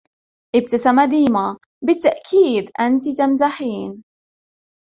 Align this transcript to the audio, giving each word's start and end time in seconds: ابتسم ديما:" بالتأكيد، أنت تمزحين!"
ابتسم 0.55 1.01
ديما:" 1.09 1.57
بالتأكيد، 1.85 2.71
أنت 2.85 3.09
تمزحين!" 3.17 4.03